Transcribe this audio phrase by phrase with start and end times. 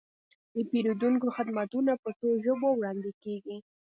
[0.55, 3.57] د پیرودونکو خدمتونه په څو ژبو وړاندې کیږي.